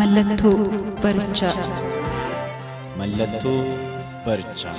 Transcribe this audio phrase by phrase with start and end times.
[0.00, 0.52] Mallattoo
[1.02, 1.54] barichaa.
[3.00, 3.56] Mallattoo
[4.26, 4.76] barichaa.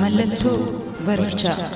[0.00, 0.58] Mallattoo
[1.06, 1.68] barichaa.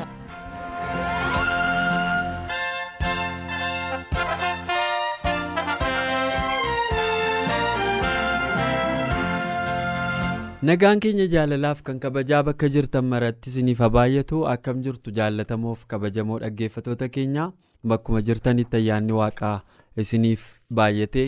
[10.68, 16.38] Nagaan keenya jaalalaaf kan kabajaa bakka jirtan maratti isiniif haa baay'atu akkam jirtu jaallatamoof kabajamoo
[16.42, 17.44] dhaggeeffatoota keenya
[17.92, 19.54] bakkuma jirtanitti ayyaanni waaqaa
[20.04, 20.44] isiniif
[20.80, 21.24] baay'ate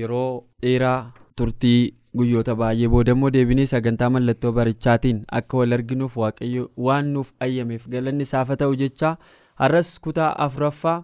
[0.00, 7.12] yeroo dheeraa turtii guyyoota baay'ee boodammoo deebinee sagantaa mallattoo barichaatiin akka wal arginuuf waaqayyo waan
[7.16, 9.16] nuuf ayyameef galanni isaaf haa ta'u jecha
[9.62, 10.98] har'as kutaa afuraffaa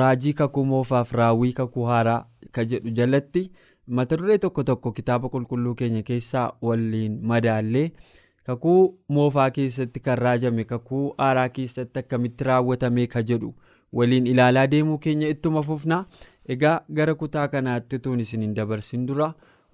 [0.00, 2.20] raajii kakuu moofaaf raawwii kakuu haaraa
[2.52, 3.50] ka jedhu jalatti.
[3.96, 7.84] mata duree tokko tokko kitaaba qulqulluu keenya keessaa waliin madaallee
[8.48, 8.80] kakuu
[9.16, 13.54] moofaa keessatti kan raajame kakuu haaraa keessatti akkamitti raawwatame ka jedhu
[14.00, 15.98] waliin ilaalaa deemuu keenya ittuma fufna
[16.54, 19.28] egaa gara kutaa kanaatti tuun isin hin dabarsin dura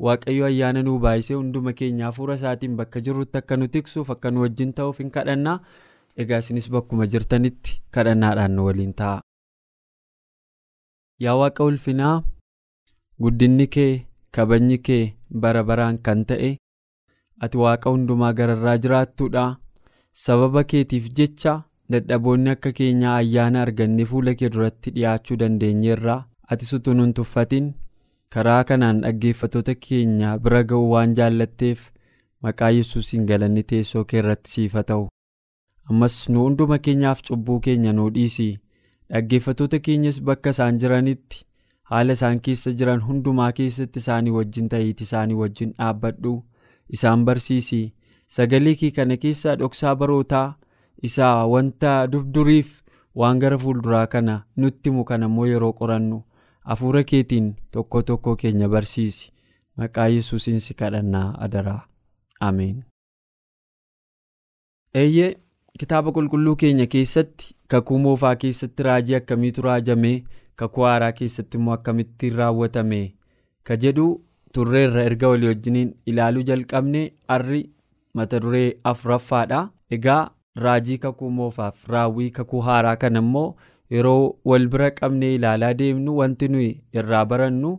[0.07, 4.41] waaqayyo ayyaana nuu baay'isee hunduma keenya hafuura isaatiin bakka jirrutti akka nu tiksuuf akka nu
[4.47, 5.59] wajjin ta'uuf hin kadhannaa
[6.25, 9.21] egaa isinis bakkuma jirtanitti kadhannaadhaan nu waliin ta'a.
[11.25, 12.17] yaa waaqa ulfinaa.
[13.23, 13.93] guddinni kee
[14.37, 15.03] kabajni kee
[15.43, 16.51] bara baraan kan ta'e
[17.47, 19.45] ati waaqa hundumaa gararraa jiraattuudha
[20.25, 21.53] sababa keetiif jecha
[21.95, 26.17] dadhaboonni akka keenyaa ayyaana argannee fuula kee duratti dhiyaachuu dandeenyeerra
[26.53, 27.73] ati sutuun hin tuffatin
[28.37, 31.87] karaa kanaan dhaggeeffatoota keenya bira ga'uu waan jaallatteef
[32.47, 35.09] maqaa yesuusiin galanni teessoo kee irratti siif haa ta'u.
[35.91, 38.49] Ammas nu hunduma keenyaaf cubbuu keenya nuu dhiisi
[39.11, 41.45] dhaggeeffatoota keenyas bakka isaan jiranitti.
[41.91, 46.33] haala isaan keessa jiran hundumaa keessatti isaanii wajjin ta'iiti isaanii wajjin dhaabbadhu.
[46.97, 47.81] Isaan barsiisi
[48.37, 50.47] sagalee kee kana keessaa dhoksaa barootaa
[51.09, 52.71] isaa wanta durduriif
[53.23, 56.23] waan gara fuulduraa kana nutti himu kana immoo yeroo qorannu
[56.71, 59.33] hafuura keetiin tokko tokko keenya barsiisi
[59.83, 61.81] maqaa yesuusiin si kadhannaa adaraa
[62.49, 62.77] ameen.
[65.03, 65.31] eeyyee
[65.81, 70.17] kitaaba qulqulluu keenya keessatti kakuu moofaa keessatti raajii akkamiitu raajamee.
[70.61, 72.99] kakuu haaraa keessatti immoo akkamittiin raawwatame
[73.69, 74.05] ka jedhu
[74.57, 77.01] turreerra erga walii wajjiniin ilaaluu jalqabne
[77.33, 77.63] har'i
[78.19, 79.63] mata duree afuraffaadha
[79.97, 80.21] egaa
[80.67, 83.49] raajii kakuu moofaaf raawwii kakuu haaraa kana immoo
[83.91, 87.73] yeroo wal bira qabnee ilaalaa deemnu wanti nuyi irraa barannu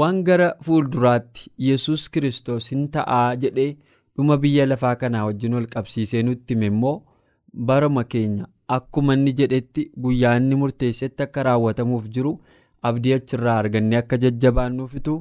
[0.00, 3.70] waan gara fuulduraatti yesus kiristoos hin ta'aa jedhee
[4.16, 6.96] dhuma biyya lafaa kanaa wajjin wal qabsiisee nutti hime immoo
[7.70, 8.46] barama keenya.
[8.74, 12.30] akkuma inni jedhetti guyyaa inni murteessetti akka raawwatamuuf jiru
[12.90, 15.16] abdii achirraa argannee akka jajjabaannuufitu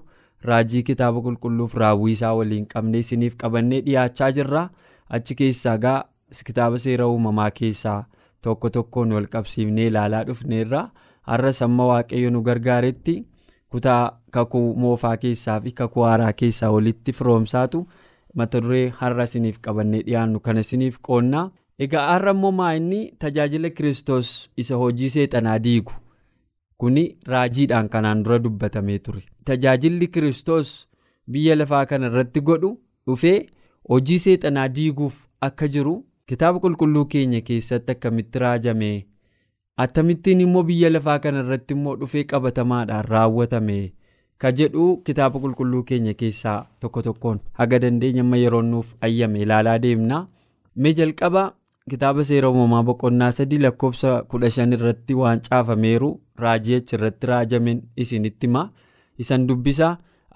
[0.50, 4.62] raajii kitaaba qulqulluuf raawwii isaa waliin qabnee isiniif qabannee dhiyaachaa jirra
[5.18, 5.98] achi keessaa gaa
[6.50, 8.00] kitaaba seera uumamaa keessaa
[8.48, 10.82] tokko tokkoon wal qabsiifnee ilaalaa dhufneerra
[11.32, 13.16] har'as amma waaqayyo nu gargaaretti
[13.72, 14.04] kutaa
[14.38, 17.86] kakuu moofaa keessaa fi kakuu haaraa keessaa walitti firoomsaatu
[18.42, 21.50] mata duree har'a isiniif qabannee dhiyaannu kana isiniif qoonnaa.
[21.84, 24.32] egaa har'a immoo maa'inni tajaajila kiristoos
[24.64, 25.94] isa hojii seexanaa diigu
[26.84, 30.70] kuni raajiidhaan kanaan dura dubbatamee ture tajaajilli kiristoos
[31.32, 32.72] biyya lafaa kana irratti godhu
[33.08, 33.38] dhufee
[33.94, 35.96] hojii seexanaa diiguuf akka jiru
[36.32, 38.92] kitaaba qulqulluu keenya keessatti akkamitti raajame
[39.86, 43.80] akkamittiin immoo biyya lafaa kana irratti immoo dhufee qabatamaadhaan raawwatame
[44.42, 49.80] ka jedhu kitaaba qulqulluu keenya keessaa tokko tokkoon haga dandeenya amma yeroo nuuf ayyame ilaalaa
[49.86, 50.28] deemna
[50.76, 51.44] mee jalqaba.
[51.92, 56.10] kitaaba seera uumamaa boqonnaa sadii lakkoofsa kudha shan irratti waan caafameeru
[56.44, 58.62] raajii achi irratti raajamen isinitti hima
[59.24, 59.88] isan dubbisa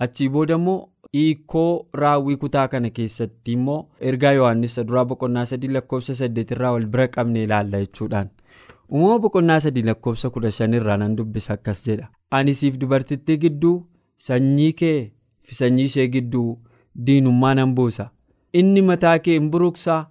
[0.06, 0.80] achii booda immoo
[1.16, 3.78] hiikoo raawwii kutaa kana keessatti immoo
[4.12, 8.30] ergaa yohaannisa duraa boqonnaa sadii lakkoofsa saddeet irraa wal bira qabne ilaalla jechuudhaan.
[8.92, 12.10] Uumama boqonnaa sadii lakkoofsa kudha shan irraa nan dubbisa akkas jedha.
[12.32, 13.78] Ani siif dubartittii gidduu
[14.28, 15.00] sanyii kee
[15.44, 16.60] fi sanyii ishee gidduu
[17.08, 18.10] diinummaa nan buusa.
[18.54, 20.02] Inni mataa kee hin buruqsaa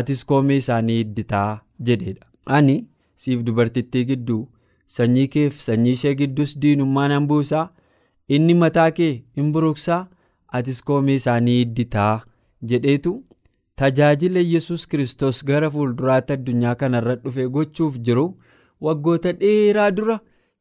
[0.00, 1.60] atis koomee isaanii hidditaa
[1.90, 2.26] jedheedha.
[2.46, 2.76] Ani
[3.14, 4.42] siif dubartittii gidduu
[4.96, 7.68] sanyii keef sanyii ishee gidduus diinummaa nan buusaa
[8.28, 10.06] inni mataa kee hin buruqsaa
[10.58, 12.12] atis koomee isaanii hidditaa
[12.72, 13.12] jedheetu
[13.82, 18.26] tajaajila yesus kristos gara fuulduraatti addunyaa kanarra dhufe gochuuf jiru
[18.88, 20.16] waggoota dheeraa dura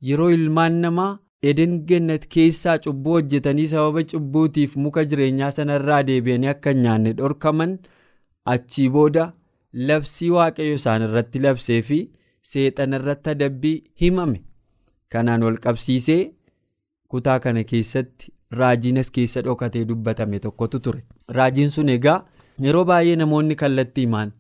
[0.09, 1.11] yeroo ilmaan namaa
[1.51, 7.77] eden gannat keessaa cubbuu hojjetanii sababa cubbuutiif muka jireenyaa sanarraa deebi'anii akka hin nyaanne dhorkaman
[8.53, 9.25] achii booda
[9.89, 11.99] labsii waaqayyo isaan irratti labsee fi
[12.51, 14.39] seexana irratti adabbii himame.
[15.11, 16.21] Kanaan wal qabsiisee
[17.13, 21.03] kutaa kana keessatti raajiin as keessa dhokatee dubbatame tokkotu ture.
[21.29, 22.23] Raajiin sun egaa
[22.61, 24.31] yeroo baay'ee namoonni kallattii himaan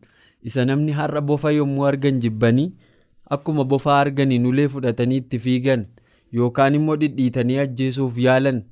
[0.43, 2.71] isa namni har'a bofa yommuu argan jibbanii
[3.37, 5.85] akkuma bofaa arganiin ulee fudhatanii itti fiigan
[6.39, 8.63] yookaan immoo dhidhiitanii ajjeesuuf yaalan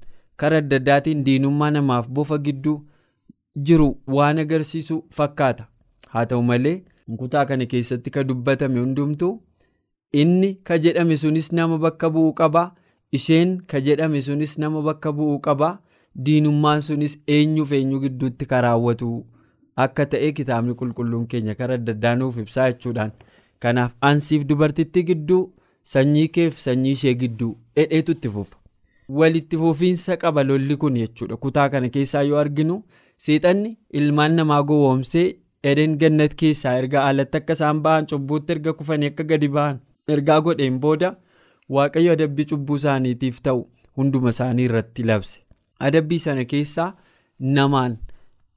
[0.43, 2.75] karaa adda addaatiin diinummaa namaaf bofa gidduu
[3.69, 5.65] jiru waan agarsiisu fakkaata.
[6.09, 6.83] Haa ta'u malee
[7.17, 9.33] kutaa kana keessatti ka dubbatame hundumtuu
[10.21, 12.63] inni ka jedhame sunis nama bakka bu'uu qaba
[13.19, 15.69] isheen ka jedhame sunis nama bakka bu'uu qaba.
[16.25, 19.11] Diinummaan sunis eenyuuf eenyu gidduutti ka raawwatu?
[19.83, 23.11] Akka ta'e kitaabni qulqulluun keenya karaa adda addaa nuuf ibsaa jechuudhaan.
[23.59, 25.43] Kanaaf ansiif dubartittii gidduu
[25.93, 28.57] sanyii keef sanyii ishee gidduu dhedheetu itti fufa
[29.21, 31.37] walitti fufiinsa qaba lolli kun jechuudha.
[31.37, 32.83] Kutaa kana keessaa yoo arginu
[33.17, 35.25] seexanni ilmaan namaa gowwoomsee
[35.71, 39.79] eden gannat keessaa erga alatti akka isaan ba'an cubbuutti erga kufanii akka gadi ba'an
[40.15, 41.15] ergaa godheen booda
[41.69, 43.61] waaqayyo adabbii cubbuu isaaniitiif ta'u
[43.97, 45.39] hunduma isaanii irratti labse.
[45.79, 46.93] Adabbii sana keessaa
[47.39, 47.97] namaan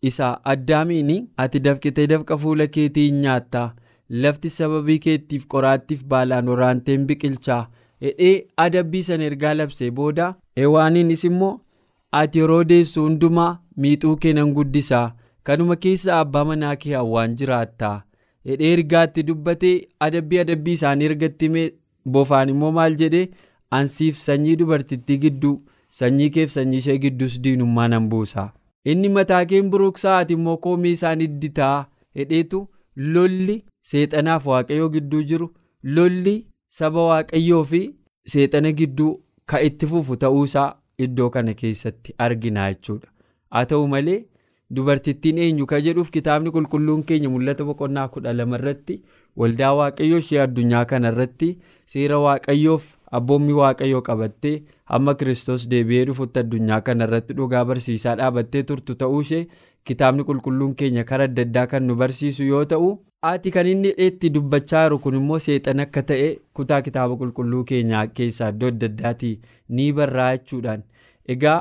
[0.02, 1.12] isa addaamiin
[1.44, 3.74] ati dafqitee dafqa fuula keetii nyaattaa.
[4.22, 7.62] Lafti sababii keettiif qoraattiif baalaan waraanteen biqilchaa.
[8.02, 11.60] Hedhee adabbii sana ergaa labsee booda ewaaniinis immoo
[12.12, 15.12] ati yeroo deessu hundumaa miixuu kee nan guddisaa.
[15.42, 18.02] Kanuma keessa abbaa manaa kee hawwaan jiraattaa.
[18.46, 19.74] Hedhee ergaatti dubbatee
[20.08, 21.48] adabbii adabbii isaanii ergatti
[22.14, 23.28] bofaan immoo maal jedhee?
[23.76, 25.56] Ansiif sanyii dubartittii gidduu
[26.00, 28.48] sanyii keef sanyii ishee gidduus diinummaa nan buusaa
[28.92, 31.76] inni mataa keen buruqsaa ati immoo koomii isaan idditaa
[32.20, 32.60] hedheetu
[33.14, 33.56] lolli
[33.90, 35.48] seexanaaf waaqayyoo gidduu jiru
[35.98, 36.36] lolli
[36.78, 37.80] saba waaqayyoo fi
[38.34, 39.10] seexana gidduu
[39.52, 40.68] ka itti fufu ta'uusaa
[41.06, 43.08] iddoo kana keessatti argina jechuudha.
[43.52, 44.20] Haa ta'u malee
[44.74, 48.96] dubartittiin eenyu ka jedhuuf kitaabni qulqulluun keenya mul'ata boqonnaa kudha lama irratti
[49.42, 51.50] waldaa waaqayyoo ishee addunyaa kana irratti
[51.92, 52.86] seera waaqayyoof
[53.18, 54.54] abboommi waaqayyoo qabattee
[54.92, 59.42] hamma kiristoos deebi'ee dhufutti addunyaa kana irratti dhugaa barsiisaa dhaabattee turtu ta'uu ishee
[59.90, 62.90] kitaabni qulqulluun keenya karaa adda addaa kan nu barsiisu yoo ta'u
[63.30, 66.26] ati kan inni itti dubbachaa jiru kun immoo seexan akka ta'e
[66.58, 69.32] kutaa kitaaba qulqulluu keenyaa keessaa iddoo adda addaatii
[69.78, 70.82] ni barraa jechuudhaan
[71.34, 71.56] egaa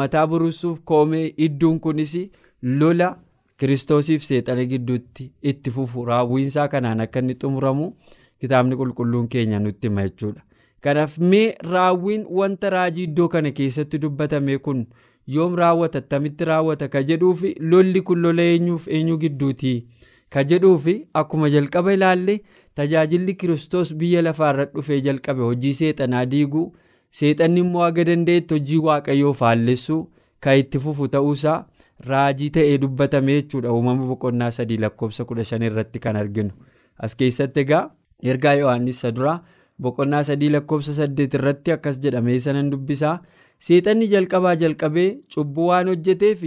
[0.00, 2.14] mataa burusuuf koomee idduun kunis
[2.62, 3.16] lola
[3.58, 6.04] kiristoosiif seexana gidduutti itti fufu.
[6.04, 7.92] Raawwiinsaa kanaan akka inni xumuramu
[8.40, 10.42] kitaabni qulqulluun keenya nutti hima jechuudha.
[10.80, 14.86] Kanaaf mee raawwiin wanta raajii iddoo kana keessatti dubbatame kun
[15.26, 15.98] yoom raawwata?
[15.98, 16.88] Attamitti raawwata?
[16.88, 19.84] Ka jedhuufi lolli kun lola eenyuuf eenyu gidduutii
[20.30, 22.40] ka jedhuufi akkuma jalqaba ilaalle
[22.74, 26.72] tajaajilli kiristoos biyya lafaarra dhufee jalqabe hojii seexanaa diiguu?
[27.10, 30.00] Seexanni immoo aga danda'etti hojii waaqayyoo faallessuu
[30.40, 31.64] ka itti fufu ta'uusaa
[32.08, 33.72] raajii ta'ee dubbatame jechuudha.
[33.72, 36.50] Uumama boqonnaa sadii lakkoofsa kudha shan irratti kan arginu.
[36.98, 37.90] As keessatti egaa
[38.22, 39.40] ergaa yohaannis duraa
[39.80, 43.18] boqonnaa sadii lakkoofsa saddeet irratti akkas jedhamee sanan dubbisaa.
[43.58, 46.44] Seexanni jalqabaa jalqabee cubbuu waan hojjeteef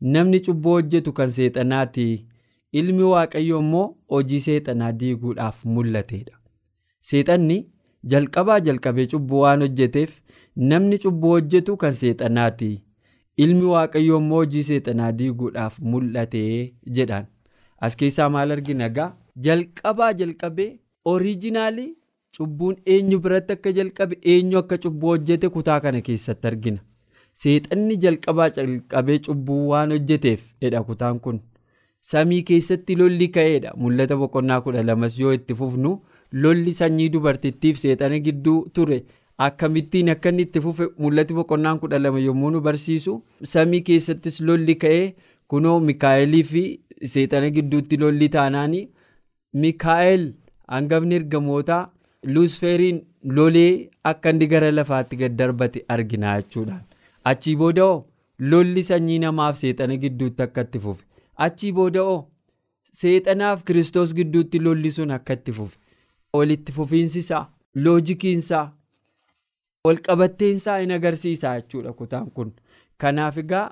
[0.00, 2.26] namni cubbuu hojjetu kan seexanaati.
[2.72, 6.34] Ilmi waaqayyo immoo hojii seexanaa diiguudhaaf mul'ateedha.
[7.00, 7.58] Seexanni
[8.14, 10.18] jalqabaa jalqabee cubbuu waan hojjeteef
[10.56, 12.70] namni cubbuu hojjetu kan seexanaati
[13.44, 17.26] ilmi waaqayyo immoo hojii seexanaa diiguudhaaf mul'atee jedhaan
[17.88, 18.84] as keessaa maal argina?
[18.90, 19.10] Egaa
[19.46, 20.70] jalqabaa jalqabee
[21.12, 21.90] oriijinaalii
[22.38, 26.78] cubbuun eenyu biratti akka jalqabe eenyu akka cubbuu hojjete kutaa kana keessatti argina.
[27.42, 31.40] Seexanni jalqabaa jalqabee cubbuu waan hojjeteef jedha kutaan kun.
[32.10, 35.92] Samii keessatti lolli ka'eedha mul'ata boqonnaa kudha lamas yoo itti fufnu
[36.42, 38.98] lolli sanyii dubartittiif seexana gidduu ture
[39.44, 43.14] akkamittiin akka inni itti fufe mul'ati boqonnaan kudha lama yommuu nu barsiisu
[43.52, 45.04] samii keessattis lolli ka'ee
[45.54, 46.62] kunoo mikaa'elii fi
[47.14, 48.84] seexana gidduutti lolli taanaanii
[49.64, 50.24] mikaa'el
[50.74, 51.82] hangafni ergamootaa
[52.34, 53.00] luusfeeriin
[53.38, 53.70] lolee
[54.12, 56.80] akka inni gara lafaatti gad darbate argina jechuudhaan.
[57.30, 57.86] Achii booda
[58.38, 61.04] lolli sanyii namaaf seexana gidduutti akka itti fufe.
[61.46, 62.02] Achii booda
[63.00, 65.76] seexanaaf kiristoos gidduutti lolli sun akka itti fufe
[66.38, 67.44] walitti fufiinsisaa
[67.84, 68.64] loojikiinsaa
[69.86, 72.52] walqabatteensaa hin agarsiisaa jechuudha kutaan kun.
[72.98, 73.64] Kanaaf egaa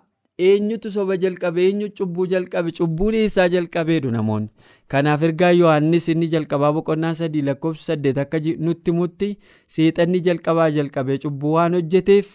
[0.47, 4.49] eenyutu soba jalqabe eenyu cubbuu jalqabe cubbuun eessaa jalqabeedhu namoonni.
[4.94, 9.28] Kanaaf ergaa yohaannis inni jalqabaa boqonnaa sadii lakkoofsa saddeet akka nutti mutti
[9.76, 12.33] seexanni jalqabaa jalqabee cubbuu waan hojjeteef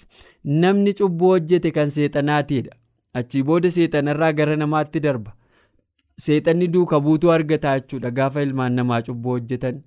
[0.63, 2.71] namni cubbuu hojjete kan seexanaatiidha.
[3.13, 5.35] Achii booda seexanarraa gara namaatti darba.
[6.25, 9.83] Seexanni duuka buutuu argataa jechuudha gaafa ilmaan namaa cubbuu hojjetan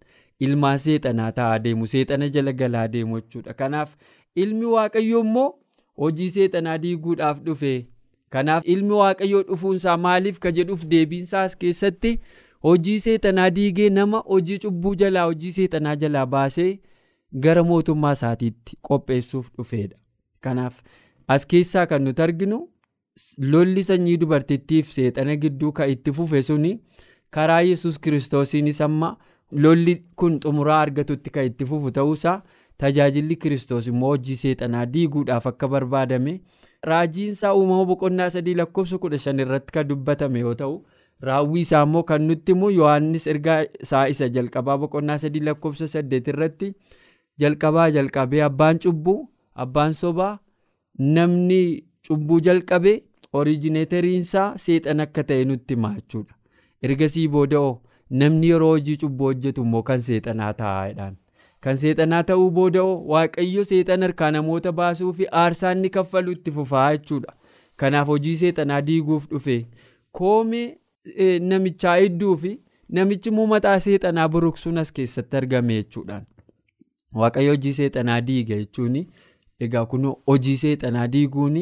[0.47, 3.97] ilmaan seexanaa ta'aa deemu seexana jala galaa deemu jechuudha kanaaf
[4.45, 5.49] ilmi waaqayyoo immoo
[6.05, 7.73] hojii seexanaa diiguudhaaf dhufe.
[8.31, 12.13] Kanaaf ilmi waaqayyoo dhufuunsaa maaliif ka jedhuuf deebiinsaas keessatti
[12.69, 16.71] hojii seexanaa diigee nama hojii cubbuu jalaa hojii seexanaa jalaa baasee
[17.47, 19.97] gara mootummaa isaatiitti qopheessuuf dhufeedha.
[20.41, 20.81] Kanaaf
[21.29, 22.61] as keessaa kan nuti arginu
[23.53, 26.73] lolli sanyii dubartittiif seexana gidduu kan itti fufe suni
[27.37, 29.11] karaa yesus kiristoosiinis amma
[29.53, 32.37] lolli kun xumuraa argatutti kan itti fufu ta'uusaa
[32.79, 36.35] tajaajilli kiristoos immoo hojii seexanaa diiguudhaaf akka barbaadame
[36.91, 40.75] raajiinsaa uumama boqonnaa sadii lakkoofsa kudha shan irratti kan dubbatame yoo ta'u
[41.29, 46.29] raawwii isaa immoo kan nutti immoo yohaannis ergaa isaa isa jalqabaa boqonnaa sadii lakkoofsa saddeet
[46.35, 46.73] irratti
[47.45, 49.19] jalqabaa jalqabee abbaan cubbuu
[49.67, 50.33] abbaan sobaa
[50.99, 51.63] namni
[52.09, 52.95] cubbuu jalqabe
[53.41, 56.35] oriijineetariinsaa seexan akka ta'e nutti himaa jechuudha
[56.89, 57.73] ergasii booda'oo
[58.21, 61.17] namni yeroo hojii cubbuu hojjetu immoo kan seexanaa taa'aadhaan
[61.67, 66.91] kan seexanaa ta'uu booda'oo waaqayyo seexan harkaa namoota baasuu fi aarsaa inni kaffalu itti fufaa
[66.97, 67.33] jechuudha.
[67.77, 69.57] Kanaaf hojii seexanaa diiguuf dhufe
[70.19, 70.79] koomee
[71.41, 72.53] namichaa hedduu fi
[72.99, 76.25] namichi immoo mataa seexanaa buruqsuun as keessatti argame jechuudhaan.
[77.15, 78.97] Waaqayyo hojii seexanaa diiga jechuun
[79.61, 81.57] egaa kun hojii seexanaa diiguun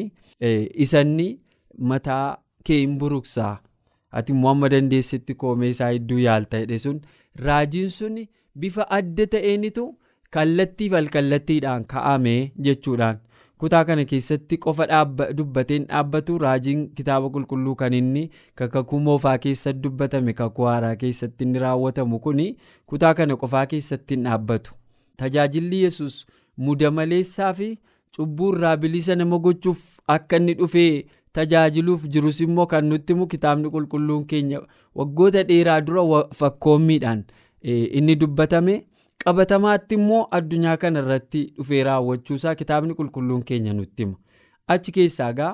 [0.85, 1.27] isanni
[1.93, 3.57] mataa kee hin buruqsaa
[4.19, 7.01] ati immoo amma dandeessetti koomee isaa hedduu yaalta jedhe sun.
[7.45, 8.21] Raajiin sun
[8.59, 9.85] bifa adda ta'eenitu
[10.37, 12.33] kallattiif alkallattiidhaan ka'ame
[12.67, 13.19] jechuudhaan
[13.61, 14.85] kutaa kana keessatti qofa
[15.37, 18.23] dubbateen dhaabbatu raajiin kitaaba qulqulluu kan inni
[18.61, 22.41] kakakuu moofaa keessatti dubbatame kakuu haaraa keessatti inni raawwatamu kun
[22.85, 24.73] kutaa kana qofaa keessatti hin dhaabbatu.
[25.17, 26.25] Tajaajilli yesus
[26.57, 27.69] mudamaleessaa fi
[28.17, 31.05] cubbuu irraa bilisa nama gochuuf akka inni dhufee
[31.39, 34.61] tajaajiluuf jirus immoo kan nutti himu kitaabni qulqulluun keenya
[35.01, 37.23] waggoota dheeraa dura fakkoommiidhaan
[37.99, 38.77] inni dubbatame
[39.25, 44.17] qabatamaatti immoo addunyaa kana irratti dhufee raawwachuusaa kitaabni qulqulluun keenya nutti hima.
[44.67, 45.53] Achi keessaa gaa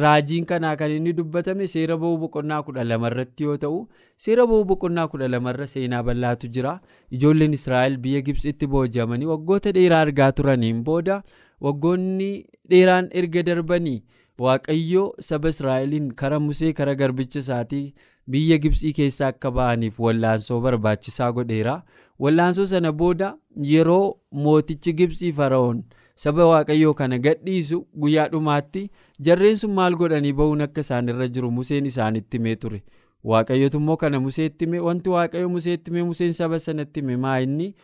[0.00, 3.78] raajiin kanaa kan inni dubbatame seera ba'uu boqonnaa kudha lamarratti yoo ta'u
[4.24, 6.74] seera ba'uu boqonnaa kudha lamarra seenaa bal'aatu jira.
[7.10, 11.22] Ijoolleen israa'el biyya gibsitti booji'amanii waggoota dheeraa argaa turaniin booda
[11.60, 12.30] waggoonni
[12.70, 13.98] dheeraan erga darbanii
[14.44, 17.94] waaqayyo saba israa'eliin kara musee kara garbicha isaatii
[18.34, 21.82] biyya gibsii keessaa akka ba'aniif wallaansoo barbaachisaa godheera.
[22.18, 23.28] Wallaansoo sana booda
[23.72, 25.82] yeroo mootichi gibsii fara'oon
[26.24, 28.82] saba waaqayyoo kana gadhiisu guyyaa dhumaatti
[29.28, 32.82] jarreen sun maal godhanii ba'uun akka isaan irra jiru museen isaanitti himee ture?
[33.24, 37.74] Waaqayyotu immoo kana museetti hime wanti waaqayyo museetti hime museen saba sanatti hime maa inni?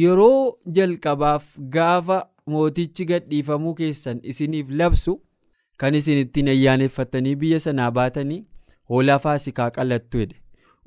[0.00, 5.20] Yeroo jalqabaaf gaafa mootichi gadhiifamuu keessan isiniif labsu
[5.82, 8.38] kan isin ittiin ayyaaneffatanii biyya sanaa baatanii
[8.92, 10.38] hoolaa faasikaa qalattu jedhe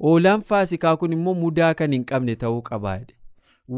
[0.05, 3.17] hoolaan faasikaa kun immoo mudaa kan hin qabne ta'uu qabaa jedhe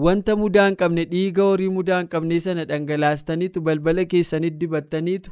[0.05, 5.32] wanta mudaa hin qabne dhiiga horii mudaa hin qabne sana dhangalaastaniitu balbala keessanitti dibattaniitu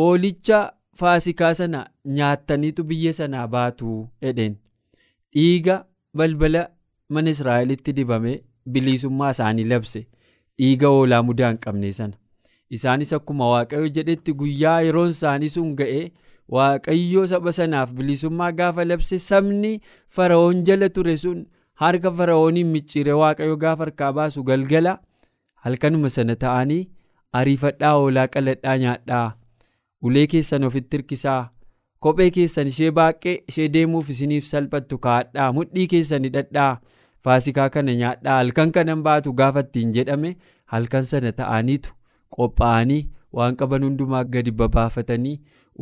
[0.00, 0.60] hoolicha
[1.02, 1.80] faasikaa sana
[2.18, 4.56] nyaattaniitu biyya sanaa baatu jedheen
[5.36, 5.76] dhiiga
[6.22, 6.62] balbala
[7.16, 8.32] mana israa'elitti dibame
[8.72, 10.00] bilisummaa isaanii labse.
[10.58, 12.14] Dhiiga hoolaa mudaa hin qabne sana
[12.78, 16.02] isaanis akkuma waaqayyo jedhetti guyyaa yeroon isaanii sun ga'e
[16.56, 19.72] waaqayyo saba sanaaf bilisummaa gaafa labse sabni
[20.18, 21.44] fara'oon jala ture sun
[21.82, 24.98] harka fara'ooniin micciire waaqayyo gaafa harkaa baasu galgala.
[25.64, 26.82] Halkanuma sana ta'anii
[27.38, 29.26] ariifadhaa hoolaa qaladhaa nyaadhaa.
[30.02, 31.50] Ulee keessan ofitti hirkisaa.
[32.04, 35.52] Kophee keessan ishee baaqee ishee deemuuf isiniif salphattu kaa'adhaa.
[35.58, 36.72] Mudhii keessan hidhadhaa.
[37.24, 38.36] Faasikaa kana nyaadhaa.
[38.42, 40.36] Halkan kanan baatu gaafa ittiin jedhame
[40.74, 41.92] halkan sana ta'aniitu
[42.36, 43.00] qophaa'anii
[43.38, 45.36] waan qaban hundumaa gadi babaafatanii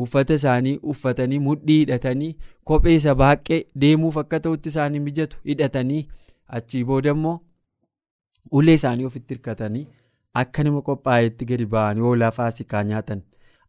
[0.06, 2.32] uffata isaanii uffatanii mudhii hidhatanii
[2.70, 6.02] kophee isa baaqee deemuuf akka ta'utti isaanii mijatu hidhatanii
[6.58, 7.38] achii booda immoo
[8.60, 9.86] ulee isaanii ofitti hirkatanii
[10.42, 13.22] akka nama qophaa'etti gadi ba'anii hoolaa faasikaa nyaatan.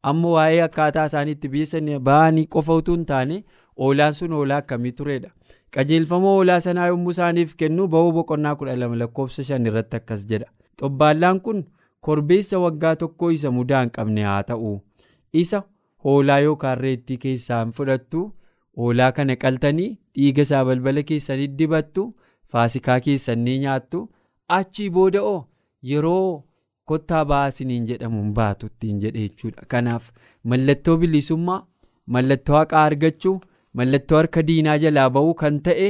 [0.09, 3.43] Amma waa'ee akkaataa isaaniitti biyya ba'anii qofa utuu hin taane
[3.77, 5.31] hoolaan sun hoolaa akkamii turedha
[5.75, 10.47] qajeelfama hoolaa sanaa yommuu isaaniif kennu ba'uu boqonnaa kudha lama lakkoofsa shan irratti akkas jedha.
[10.81, 11.65] Xobbaallaan kun
[12.07, 14.73] korbeessa waggaa tokkoo isa mudaa hin qabne haa ta'u.
[15.43, 15.63] Isa
[16.05, 18.21] hoolaa yookaan reettii keessaan fudhattu
[18.81, 22.05] hoolaa kana qaltanii dhiiga isaa balbala keessanii dibattu
[22.53, 24.03] faasikaa keessanii nyaattu
[24.59, 25.39] achii booda'oo
[25.91, 26.43] yeroo
[26.91, 29.65] kottaa baasiniin jedhamuun baatu ittiin jedhe jechuudha.
[29.67, 30.09] Kanaaf
[30.43, 31.59] mallattoo bilisummaa
[32.15, 33.35] mallattoo haqaa argachuu
[33.81, 35.89] mallattoo harka diinaa jalaa ba'uu kan ta'e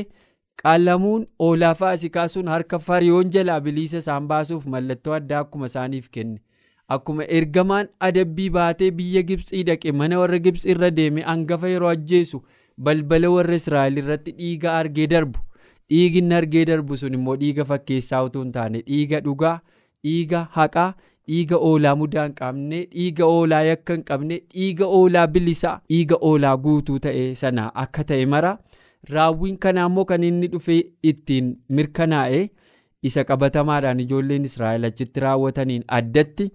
[0.63, 6.39] qaalamuun hoolaa faasikaa sun harka fariyoon jalaa bilisa isaan baasuuf mallattoo addaa akkuma isaaniif kenne.
[6.95, 12.41] Akkuma ergamaan adabbii baatee biyya gibxii dhaqe mana warra gibxii irra deeme hangafa yeroo ajjeesu
[12.87, 15.39] balbala warra israa'el irratti dhiiga argee darbu.
[15.89, 19.53] Dhiigi argee darbu sun immoo dhiiga fakkeessaa utuu hin taane dhiiga dhugaa
[20.07, 20.89] dhiiga haqaa
[21.29, 26.57] dhiiga oolaa mudaa hin qabne dhiiga oolaa yakka hin qabne dhiiga oolaa bilisaa dhiiga oolaa
[26.67, 28.51] guutuu ta'e sana akka ta'e mara
[29.15, 32.41] raawwiin kanaa immoo kan inni dhufee ittiin mirkanaa'e
[33.09, 36.49] isa qabatamaadhaan ijoolleen israa'el achitti raawwataniin addatti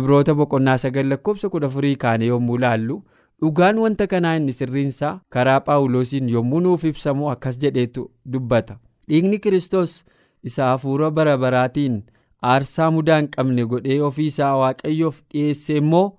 [0.00, 2.98] ibroota boqonnaa sagal lakkoofsa kudha afurii kaane yommuu laallu
[3.42, 8.78] dhugaan wanta kanaa inni sirriinsaa karaa phaawulosiin yommuu nuuf ibsamu akkas jedheetu dubbata.
[9.08, 10.04] Dhiigni kiristoos
[10.44, 12.02] isa hafuura bara baraatiin
[12.52, 16.18] aarsaa mudaa hin qabne godhee ofiisaa waaqayyoof dhiyeesse immoo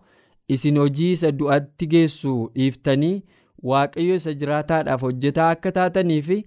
[0.56, 3.24] isin hojii isa du'atti geessu dhiiftanii
[3.72, 6.38] waaqayyo isa jiraataadhaaf hojjetaa akka taatanii fi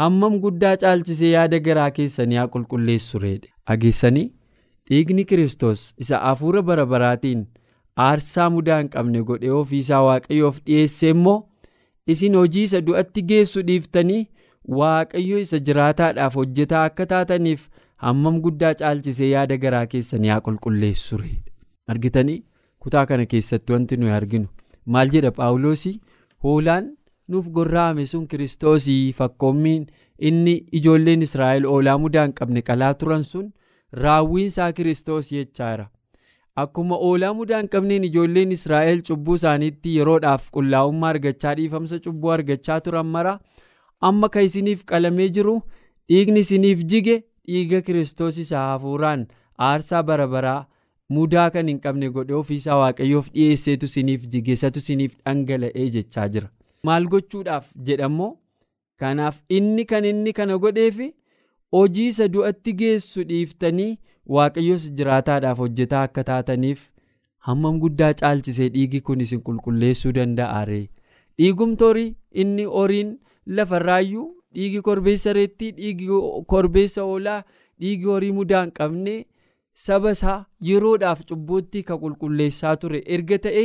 [0.00, 4.24] hammam guddaa caalchisee yaada garaa keessanii haa qulqulleessu reedhe dhageessanii
[4.90, 7.44] dhiigni kiristoos isa hafuura bara baraatiin
[8.06, 11.36] aarsaa mudaa hin qabne godhee ofiisaa waaqayyoof dhiyeesse immoo
[12.14, 14.20] isin hojii isa du'atti geessu dhiiftanii
[14.80, 17.64] waaqayyo isa jiraataadhaaf hojjetaa akka taataniif
[18.06, 21.52] hammam guddaa caalchisee yaada garaa keessanii haa qulqulleessu reedhe
[21.94, 22.38] argitanii
[22.86, 24.48] kutaa kana keessatti wanti nuyi arginu
[24.94, 25.30] maal jedha?
[25.38, 25.92] Phaawulosi
[26.44, 26.88] hoolaan
[27.28, 29.86] nuuf gorra'ame sun kiristoosii fakkoommiin
[30.30, 33.46] inni ijoolleen israa'el hoolaa mudaa hin qabne qalaa turan sun
[33.92, 35.86] raawwiinsaa kiristoos jechaara.
[36.62, 42.80] Akkuma hoolaa mudaa hin qabneen ijoolleen israa'el cubbuu isaaniitti yeroodhaaf qullaa'ummaa argachaa dhiifamsa cubbuu argachaa
[42.86, 43.34] turan mara
[44.10, 45.56] amma kan isiniif qalamee jiru
[46.08, 47.16] dhiigni isiniif jige
[47.48, 49.26] dhiiga kiristoos isa hafuuraan
[49.68, 50.60] aarsaa bara baraa
[51.14, 56.48] mudaa kan hin qabne godhee ofiisaa waaqayyoof dhiyeesseetu isiniif jigeessatu isiniif dhangala'ee jechaa jira.
[56.84, 58.32] Maal gochuudhaaf jedhammoo?
[59.00, 61.08] Kanaaf inni kan inni kana godheefi
[61.76, 63.90] hojii isa du'atti geessu dhiiftanii
[64.36, 66.84] waaqayyos jiraataadhaaf hojjetaa akka taataniif
[67.48, 70.86] hammam guddaa caalchisee dhiigi kun isin qulqulleessuu danda'a ree?
[71.38, 72.14] Dhiigumtoorii
[72.44, 73.12] inni horiin
[73.58, 76.06] lafarraayyuu dhiigi korbeessa reettii dhiigi
[76.52, 77.40] korbeessa oolaa
[77.80, 79.16] dhiigi horii mudaa hin qabne
[79.84, 83.02] saba isaa yeroodhaaf cubbuutti ka qulqulleessaa ture.
[83.16, 83.64] Erga ta'e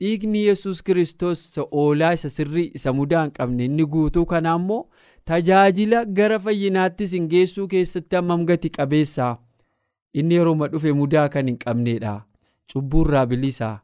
[0.00, 4.80] dhiigni yesus kiristoos isa oolaa isa sirrii isa mudaa hin qabne inni guutuu kanaa immoo
[5.30, 9.36] tajaajila gara fayyinaatti isin geessuu keessatti hammam gati qabeessaa?
[10.14, 12.14] Inni yerooma dhufe mudaa kan hin qabneedha.
[12.72, 13.76] Cubbuurraa bilisaa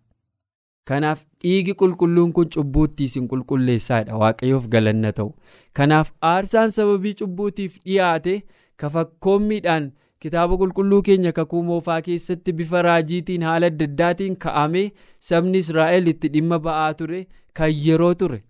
[0.88, 5.34] kanaaf dhiigi qulqulluun kun cubbuutti isin qulqulleessaadha waaqayyoof galanna ta'u.
[5.76, 8.36] Kanaaf aarsaan sababii cubbuutiif dhiyaate
[8.82, 9.90] ka fakkoommiidhaan
[10.24, 14.84] kitaaba qulqulluu keenya kakuu moofaa keessatti bifa raajiitiin haala adda addaatiin ka'amee
[15.30, 17.20] sabni israa'el itti dhimma ba'aa ture
[17.60, 18.42] kan yeroo ture.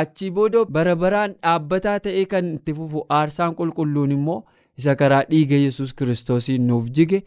[0.00, 4.40] Achii booda bara baraan dhaabbataa ta'ee kan itti fufu aarsaan qulqulluun immoo
[4.82, 7.20] isa karaa dhiiga yesus kiristoosiin nuuf jige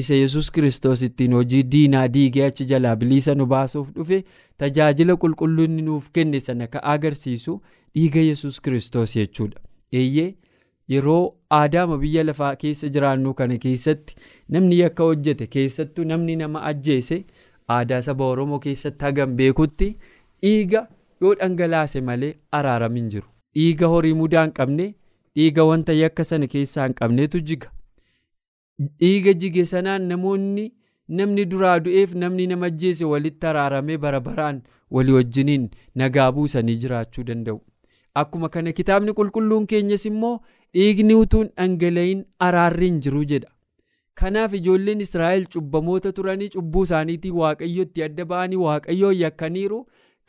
[0.00, 4.18] isa yesus kiristoos ittiin hojii diinaa diigee achi jalaa bilisa nu baasuuf dhufe
[4.62, 7.54] tajaajila qulqulluun nuuf kenne sana ka agarsiisu
[7.94, 9.60] dhiiga yesus kiristoos jechuudha.
[9.92, 10.34] Eeyyee
[10.94, 11.22] yeroo
[11.60, 14.16] aadaama biyya lafaa keessa jiraannu kana keessatti
[14.56, 17.18] namni yakka hojjete keessattuu namni nama ajjeese
[17.76, 19.88] aadaa saba oromoo keessatti hagam beekutti
[20.42, 20.86] dhiiga
[21.24, 23.28] yoo dhangalaase malee araarami hin jiru.
[23.56, 24.86] Dhiiga horii mudaa hin qabne
[25.36, 27.70] dhiiga wanta yakka sana keessaa hin qabnetu jiga.
[29.00, 30.64] Dhiiga jige sanaan namoonni
[31.20, 34.58] namni duraa du'eef namni nama ajjeese walitti araaramee bara baraan
[34.98, 35.64] walii wajjiniin
[36.02, 37.58] nagaa buusanii jiraachuu danda'u
[38.22, 40.32] akkuma kana kitaabni qulqulluun keenyas immoo
[40.74, 43.50] dhiigni utuun dhangala'iin araarri hin jiru jedha.
[44.20, 49.80] Kanaaf ijoolleen israa'el cubbamoota turanii cubbuu isaaniitiin waaqayyotti adda ba'anii waaqayyoo yakkaniiru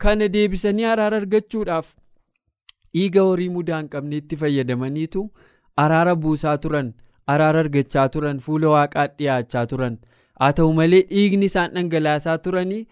[0.04, 1.88] kana deebisanii araara argachuudhaaf
[2.96, 5.24] dhiiga horii mudaa hin qabneetti fayyadamaniitu
[5.86, 6.92] araara buusaa turan
[7.36, 9.98] araara argachaa turan fuula waaqaatti dhiyaachaa turan.
[10.40, 12.82] Haa ta'u malee dhiigni isaan dhangalaasaa turanii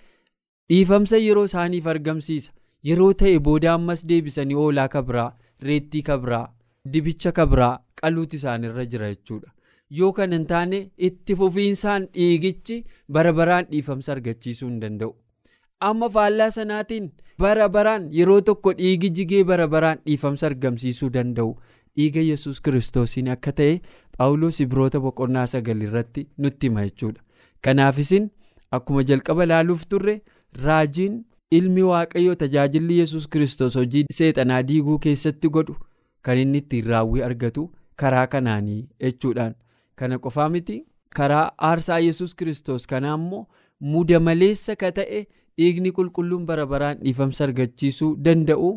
[0.71, 2.53] dhiifamsa yeroo isaaniif argamsiisa
[2.85, 5.29] yeroo ta'e booda ammas deebisanii hoolaa kabraa
[5.69, 6.47] reettii kabraa
[6.93, 9.51] dibicha kabraa qaluuti isaanirra jira jechuudha.
[9.91, 15.15] Yoo kan hin taane itti fufiinsaan dhiigichi bara baraan dhiifamsa argachiisuu hin danda'u.
[15.81, 21.53] Amma faallaa sanaatiin bara baraan yeroo tokko dhiigi jigee bara baraan dhiifamsa argamsiisuu danda'u.
[21.97, 23.77] Dhiiga yesus kiristoosiin akka ta'e
[24.17, 27.23] phaawulos ibroota boqonnaa sagal irratti nutti hima jechuudha.
[27.65, 28.31] Kanaaf isin
[28.79, 30.17] akkuma jalqaba laaluuf turre
[30.65, 35.77] raajiin ilmi waaqayyoo tajaajilli yesus kiristoos hojii seexanaa diiguu keessatti godhu
[36.29, 39.55] kan inni ittiin raawwii argatu karaa kanaanii jechuudhaan.
[39.97, 40.79] Kana qofaa miti
[41.17, 43.47] karaa aarsaa yesus kiristoos kanaa immoo
[43.81, 45.23] muda maleessa ka ta'e
[45.59, 48.73] dhiigni qulqulluun bara baraan dhiifamsa argachiisuu danda'u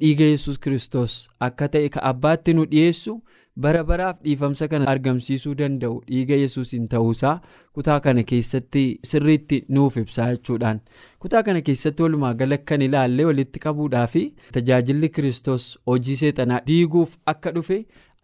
[0.00, 1.28] dhiiga yesus kiristoos.
[1.40, 3.14] Akka ta'e ka abbaatti nu dhiyeessu
[3.56, 5.96] bara baraaf dhiifamsa kana argamsiisuu danda'u.
[6.10, 7.34] Dhiiga yesuusiin ta'uusaa
[7.74, 10.80] kutaa kana keessatti sirriitti nuuf ibsaa jechuudhaan.
[11.18, 14.22] Kutaa kana keessatti walumaa gala kan ilaallee walitti qabuudhaa fi
[14.58, 17.80] tajaajilli kiristoos hojii seexanaa diiguuf akka dhufe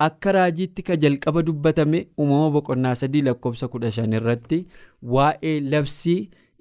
[0.06, 4.58] akka raajiitti ka jalqaba dubbatame uumama boqonnaa sadii lakkoofsa kudha shan irratti
[5.16, 6.18] waa'ee labsii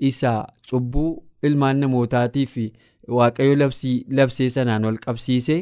[0.09, 1.09] isaa cubbuu
[1.47, 2.63] ilmaan namootaatii fi
[3.07, 3.55] waaqayyo
[4.19, 5.57] labsee sanaan wal qabsiise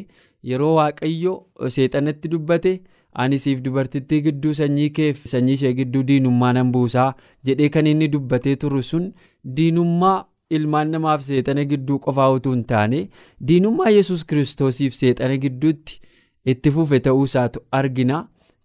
[0.51, 1.33] yeroo waaqayyo
[1.77, 2.73] seexanatti dubbate.
[3.21, 7.09] ani siif dubartittii gidduu sanyii keef sanyii ishee gidduu diinummaa nan buusaa
[7.49, 9.03] jedhee kan inni dubbatee turu sun
[9.57, 10.15] diinummaa
[10.57, 13.01] ilmaan namaaf seexana gidduu qofaa utuu hin taane
[13.51, 15.99] diinummaa yesus kiristoosiif seexana gidduutti
[16.53, 18.17] itti fufe ta'uu isaatu argina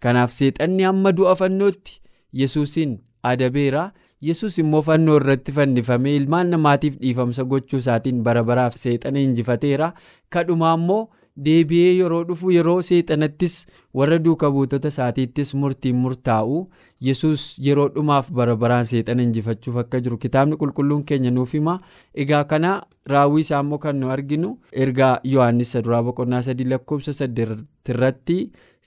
[0.06, 2.00] kanaaf seexanni hamma du'a fannootti
[2.42, 2.96] yesuusiin
[3.32, 3.84] adabeera
[4.20, 9.92] yesus immoo fannoo irratti fannifamee ilmaan namaatiif dhiifamsa gochuu isaatiin bara baraaf seexana injifateera
[10.30, 11.08] kadhumaa immoo.
[11.46, 13.54] Deebi'ee yeroo dhufu yeroo seexanattis
[13.94, 16.60] warra duuka buutota isaatiittis murtiin murtaa'u
[17.08, 20.18] yesus yeroo dhumaaf bara baraan seexana injifachuuf akka jiru.
[20.18, 21.78] Kitaabni qulqulluun keenya nuuf hima
[22.14, 22.72] egaa kana
[23.06, 28.38] raawwii isaa immoo kan nu arginu ergaa yohaannis duraa boqonnaa sadii lakkoofsa saddeetirratti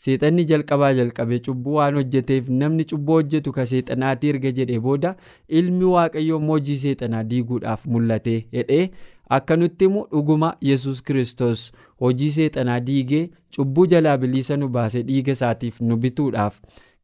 [0.04, 5.16] seexanni jalqabaa jalqabee cubbuu waan hojjeteef namni cubbuu hojjetu ka seexanaatii erga jedhee booda
[5.62, 8.36] ilmi waaqayyoo hojii seexanaa diiguudhaaf mul'ate.
[8.54, 8.92] Jedhee
[9.38, 11.72] akka nutti himu dhuguma yesus kiristoos.
[12.02, 16.60] Hojii seexanaa diigee cubbuu jalaa bilisa nu baase dhiiga isaatiif nu bituudhaaf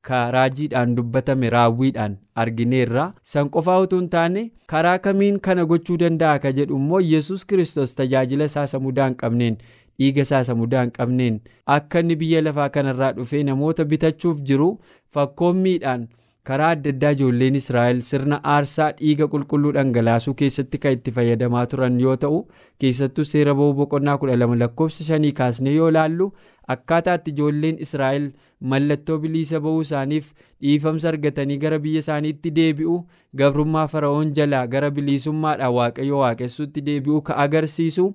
[0.09, 3.07] ka raajiidhaan dubbatame raawwiidhaan argineerra.
[3.23, 7.95] San qofaa utuu hin taane karaa kamiin kana gochuu danda'a ka jedhu immoo yesus kiristoos
[7.95, 9.57] tajaajila isaa samudaa hin qabneen
[9.99, 11.41] dhiiga isaa samudaa hin qabneen.
[11.65, 14.69] Akka inni biyya lafaa kanarraa dhufee namoota bitachuuf jiru
[15.15, 16.07] fakkoommiidhaan
[16.49, 21.99] karaa adda addaa ijoolleen israa'el sirna aarsaa dhiiga qulqulluu dhangalaasuu keessatti kan itti fayyadamaa turan
[22.03, 22.39] yoo ta'u
[22.83, 26.27] keessattuu seera boqonnaa kudha lama lakkoofsa shanii kaasnee yoo laallu
[26.75, 28.29] akkaataatti ijoolleen israa'el
[28.71, 30.29] mallattoo bilisa ba'uu isaaniif
[30.62, 32.95] dhiifamsa argatanii gara biyya isaaniitti deebi'u
[33.41, 38.07] gabrummaa fara'oon jalaa gara bilisummaadhaan waaqayyo waaqessuutti deebi'u ka agarsiisu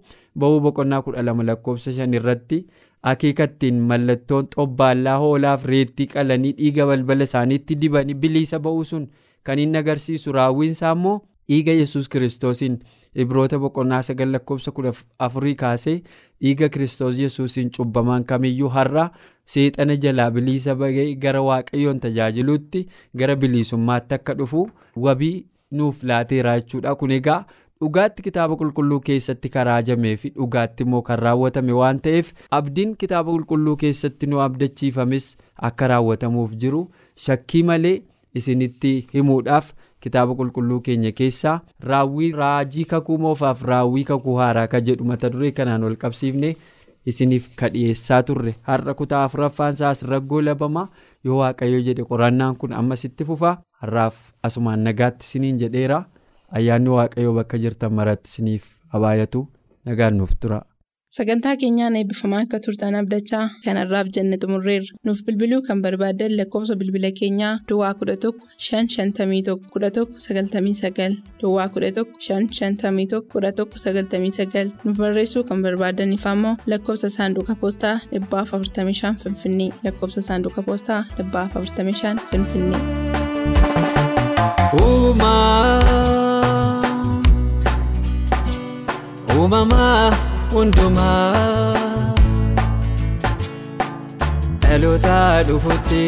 [0.45, 2.61] ba'uu boqonnaa kudha lama lakkoofsa shan irratti
[3.11, 9.07] akeekattiin mallattoon xobbaallaa hoolaaf reettii qalanii dhiiga balbala isaaniitti dibanii bilisa ba'uu sun
[9.49, 11.15] kan inni agarsiisu raawwiinsaa immoo
[11.49, 12.77] dhiiga yesus kiristoosiin
[13.25, 14.93] ibroota boqonnaa sagal lakkoofsa kudha
[15.27, 15.97] afurii kaasee
[16.43, 19.09] dhiiga kiristoos yesuusiin cubbamaan kamiyyuu har'a
[19.55, 22.87] seexana jalaa bilisa ba'ee gara waaqayyoon tajaajiluutti
[23.23, 24.69] gara bilisummaatti akka dhufu
[25.09, 25.35] wabii
[25.81, 27.45] nuuf laateera jechuudha kun egaa.
[27.83, 33.33] Dhugaatti kitaaba qulqulluu keessatti kan raajamee fi dhugaatti immoo kan raawwatame waan ta'eef abdiin kitaaba
[33.37, 35.29] qulqulluu keessatti nu abdachiifames
[35.71, 36.83] akka raawwatamuuf jiru
[37.27, 37.97] shakkii malee
[38.41, 39.73] isinitti himuudhaaf
[40.05, 41.57] kitaaba qulqulluu keenya keessaa
[41.91, 46.55] raawwii raajii kakuu moofaaf raawwii kakuu haaraa ka jedhu mata duree kanaan wal qabsiifne
[47.11, 50.89] isiniif ka dhiyeessaa turre har'a kutaa afuraffaan isaas raggoo labama
[51.29, 53.53] yoo waaqayyo jedhe qorannaan kun ammasitti fufa
[53.85, 54.19] har'aaf
[54.49, 56.05] asumaan nagaatti isiniin jedheera.
[56.59, 59.41] Ayyaanni waaqayyoo bakka jirtan maratti isiniif habaayatu
[59.87, 60.61] nagaan nuuf tura.
[61.17, 67.11] sagantaa keenyaan eebbifamaa akka turtan abdachaa kanarraaf jenne xumurreerra nuuf bilbiluu kan barbaaddan lakkoofsa bilbila
[67.19, 68.31] keenyaa duwwaa 11
[68.69, 77.55] 551 11 99 duwwaa 11 551 11 99 nuuf barreessuu kan barbaadaniif ammoo lakkoofsa saanduqa
[77.65, 82.83] poostaa 45 finfinnee lakkoofsa saanduqa poostaa 45 finfinnee.
[89.53, 90.13] Uumamaa
[90.53, 91.75] hundumaa
[94.63, 95.17] dhaloota
[95.49, 96.05] dhufutti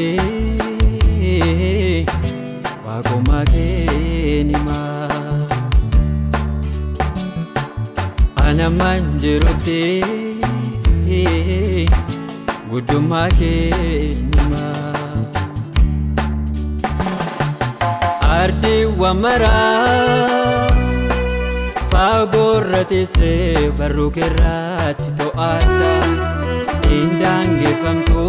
[2.87, 5.09] waaqummaa keenimaa
[8.47, 9.81] anamman jirutti
[12.71, 14.73] guddummaa keenimaa
[18.39, 20.44] ardiiwwan maraa.
[21.95, 25.91] Faagorra teessee barruu keerraatti to'atta
[26.97, 28.25] indaangeffamtu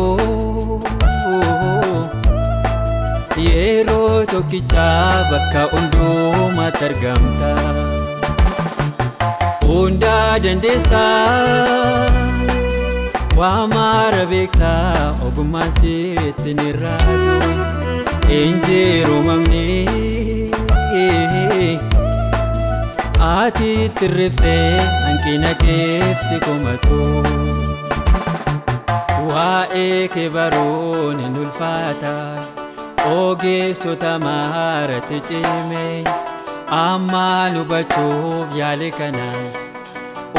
[3.46, 7.50] yeroo tokkichaa bakka hundumaatti argamta.
[9.68, 12.06] Hundaa dandeessaa
[13.42, 17.36] waa maara beektaa ogummaan sitti ni raatu
[18.42, 19.66] injiruumamni.
[23.20, 27.00] Ati tirriftee hanqina keefsi komatu
[29.30, 32.14] waa'ee kee baruun hin ulfaata
[33.16, 35.86] ogeessota maaratti cime
[36.82, 39.62] ammaan hubachuuf yaale kanas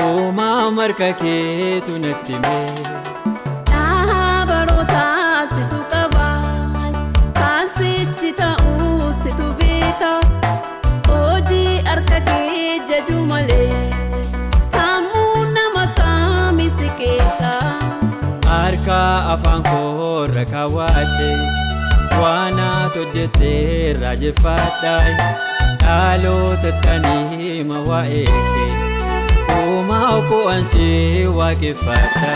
[0.06, 2.85] uumaa marka keetu natti hime.
[19.36, 21.30] Afaan koorra kaawwadhe
[22.22, 24.94] waan ati hojjettee raajeffadha
[25.82, 28.70] dhaloota tanii ma waa'ee kee
[29.58, 30.88] uumaa ko'ansi
[31.38, 32.34] waaqeffadha.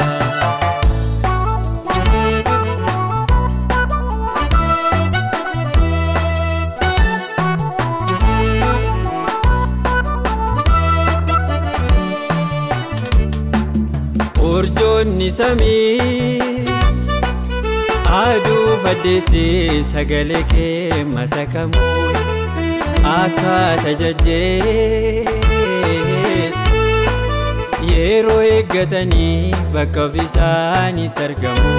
[14.52, 16.49] urjoonni samii
[18.22, 21.86] aduu faddeessee sagalee kee masakamu
[23.12, 25.24] akkaataa jajjee
[27.90, 31.74] yeroo eeggatanii bakka ofiisaanitti argamu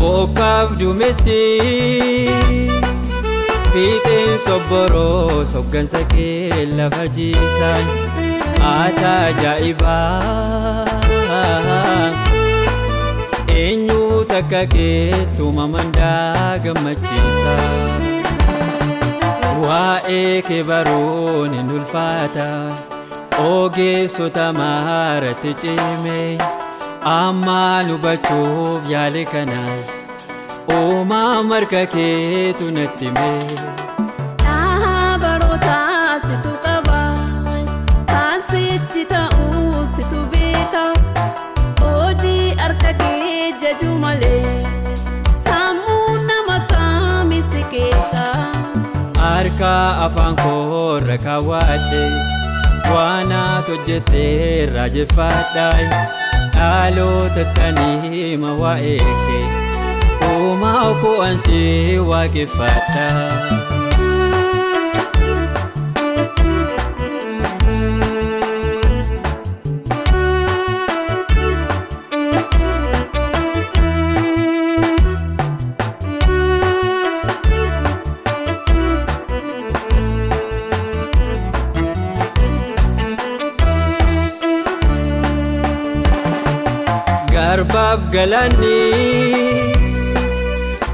[0.00, 1.40] bokkaaf duumessi
[3.72, 7.84] fiixeen sobboroo soggansa kee lafa jiisan.
[8.72, 10.71] ata ajaa'ibaa
[14.42, 17.54] eenyu takka keettuma mandaa gammachiisa
[19.62, 22.46] waa'ee kee baruun hin ulfaata
[23.48, 26.38] ogeessota maaratti cime
[27.04, 29.86] ammaan hubachuuf yaale kanas
[30.78, 34.11] uumaa marka keetu natti hime.
[49.62, 52.02] Harka afaan koorra kaawwadhe
[52.94, 55.66] waan ati hojjettee raajeffadha
[56.54, 59.44] dhaloota tanii ma waa'ee kee
[60.32, 61.62] uumaa ko'ansi
[62.10, 63.06] waaqeffadha.
[88.12, 88.78] Galaanni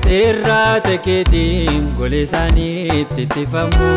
[0.05, 3.89] seerraa tekeetiin golee isaaniitti ittifamu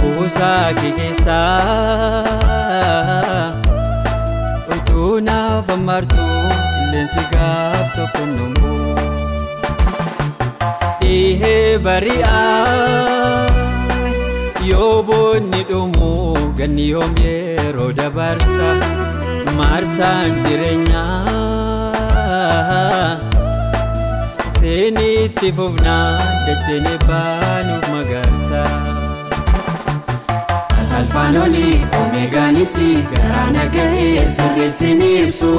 [0.00, 1.54] kuusaa kee keessaa
[4.76, 6.26] utuu naaf ammartu
[6.72, 8.74] qilleensi gaaf tokko numu
[11.00, 13.46] dhihee bari'aa
[14.70, 16.12] yoo boonni dhumu
[16.60, 18.68] ganni yoom yeroo dabarsa.
[19.58, 21.97] maarsaan jireenyaa
[24.60, 28.62] seenitti fufnaan dachene baanuuf magaarsa.
[30.98, 31.68] Alfaanoli
[32.00, 32.74] omeegaanis
[33.12, 35.52] garaa nagahee sirreessin ibsu.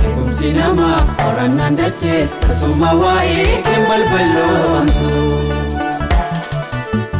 [0.00, 5.10] Beekumsi namaaf qorannaan dachees tasuma waa'ee keen balballoomsu.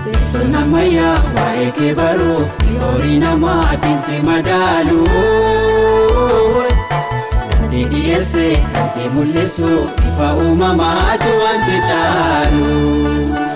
[0.05, 5.03] Beektonni ammayyaa waa'ee kee baruuf xiyoorii namaatiin si madaalu.
[7.77, 9.69] Dantii dhiyeessee kan si mul'isu
[10.09, 13.56] ifa uumamaatu wanti caalu.